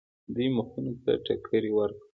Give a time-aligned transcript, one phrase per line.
[0.33, 2.07] دوی مخونو ته ټکرې ورکړل.